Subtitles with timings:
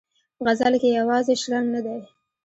[0.37, 1.99] په غزل کې یې یوازې شرنګ نه دی.